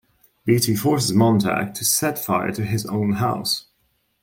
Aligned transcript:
Beatty 0.45 0.75
forces 0.75 1.13
Montag 1.13 1.75
to 1.75 1.85
set 1.85 2.17
fire 2.17 2.51
to 2.53 2.65
his 2.65 2.87
own 2.87 3.11
house. 3.13 3.67